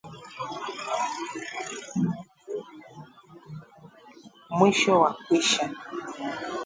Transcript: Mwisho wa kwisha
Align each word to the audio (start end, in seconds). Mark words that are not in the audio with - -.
Mwisho 4.55 4.93
wa 5.01 5.11
kwisha 5.25 5.63